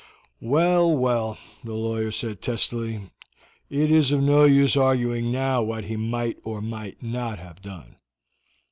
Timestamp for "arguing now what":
4.75-5.83